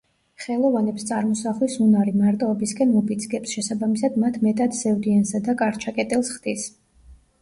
[0.43, 6.67] ხელოვანებს წარმოსახვის უნარი, მარტოობისკენ უბიძგებს, შესაბამისად მათ მეტად სევდიანსა და კარჩაკეტილს ხდის.